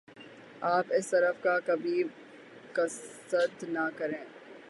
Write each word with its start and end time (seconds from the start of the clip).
آپ 0.67 0.85
اس 0.89 1.09
طرف 1.09 1.41
کا 1.43 1.57
کبھی 1.65 2.03
قصد 2.73 3.63
نہ 3.67 3.87
کریں۔ 3.97 4.17